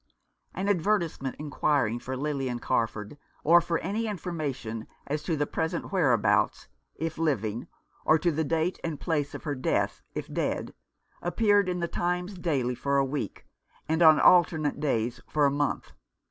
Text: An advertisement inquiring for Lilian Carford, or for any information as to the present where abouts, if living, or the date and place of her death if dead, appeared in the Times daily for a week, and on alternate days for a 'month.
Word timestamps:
An 0.55 0.67
advertisement 0.67 1.35
inquiring 1.37 1.99
for 1.99 2.17
Lilian 2.17 2.57
Carford, 2.57 3.19
or 3.43 3.61
for 3.61 3.77
any 3.77 4.07
information 4.07 4.87
as 5.05 5.21
to 5.21 5.37
the 5.37 5.45
present 5.45 5.91
where 5.91 6.11
abouts, 6.11 6.67
if 6.95 7.19
living, 7.19 7.67
or 8.03 8.17
the 8.17 8.43
date 8.43 8.79
and 8.83 8.99
place 8.99 9.35
of 9.35 9.43
her 9.43 9.53
death 9.53 10.01
if 10.15 10.27
dead, 10.33 10.73
appeared 11.21 11.69
in 11.69 11.81
the 11.81 11.87
Times 11.87 12.33
daily 12.35 12.73
for 12.73 12.97
a 12.97 13.05
week, 13.05 13.45
and 13.87 14.01
on 14.01 14.19
alternate 14.19 14.79
days 14.79 15.21
for 15.27 15.45
a 15.45 15.51
'month. 15.51 15.91